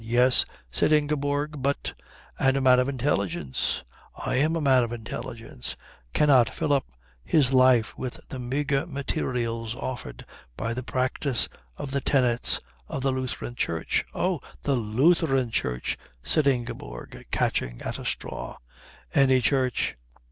"Yes," 0.03 0.45
said 0.71 0.91
Ingeborg, 0.91 1.61
"but" 1.61 1.93
"And 2.39 2.57
a 2.57 2.61
man 2.61 2.79
of 2.79 2.89
intelligence 2.89 3.83
I 4.17 4.37
am 4.37 4.55
a 4.55 4.59
man 4.61 4.81
of 4.81 4.91
intelligence 4.91 5.77
cannot 6.11 6.49
fill 6.49 6.73
up 6.73 6.87
his 7.23 7.53
life 7.53 7.95
with 7.99 8.19
the 8.29 8.39
meagre 8.39 8.87
materials 8.87 9.75
offered 9.75 10.25
by 10.57 10.73
the 10.73 10.81
practice 10.81 11.49
of 11.77 11.91
the 11.91 12.01
tenets 12.01 12.59
of 12.87 13.03
the 13.03 13.11
Lutheran 13.11 13.53
Church." 13.53 14.03
"Oh 14.15 14.41
the 14.63 14.73
Lutheran 14.75 15.51
Church," 15.51 15.99
said 16.23 16.47
Ingeborg, 16.47 17.27
catching 17.29 17.79
at 17.83 17.99
a 17.99 18.05
straw. 18.05 18.57
"Any 19.13 19.39
church." 19.39 19.93